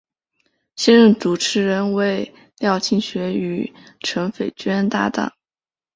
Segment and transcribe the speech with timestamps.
[0.75, 5.31] 现任主持人为廖庆学与陈斐娟搭档。